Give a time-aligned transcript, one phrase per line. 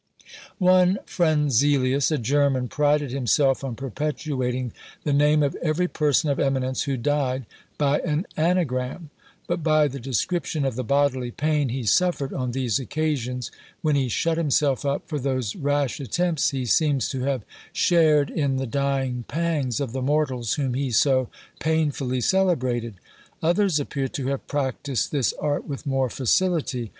[0.57, 6.81] One Frenzelius, a German, prided himself on perpetuating the name of every person of eminence
[6.85, 7.45] who died
[7.77, 9.11] by an anagram;
[9.45, 13.51] but by the description of the bodily pain he suffered on these occasions,
[13.83, 18.57] when he shut himself up for those rash attempts, he seems to have shared in
[18.57, 21.29] the dying pangs of the mortals whom he so
[21.59, 22.95] painfully celebrated.
[23.43, 26.89] Others appear to have practised this art with more facility.